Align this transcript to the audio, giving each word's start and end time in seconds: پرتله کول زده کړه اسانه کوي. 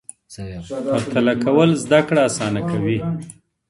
پرتله 0.91 1.33
کول 1.43 1.69
زده 1.83 1.99
کړه 2.07 2.21
اسانه 2.29 2.61
کوي. 2.69 2.97